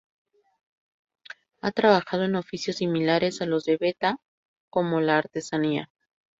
Han 1.61 1.73
trabajado 1.73 2.23
en 2.23 2.35
oficios 2.35 2.77
similares 2.77 3.39
a 3.43 3.45
los 3.45 3.65
de 3.65 3.73
la 3.73 3.77
Beta 3.81 4.07
Israel, 4.13 4.17
como 4.71 4.99
la 4.99 5.19
artesanía. 5.19 5.91